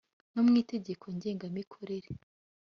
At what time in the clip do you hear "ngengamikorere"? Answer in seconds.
1.15-2.09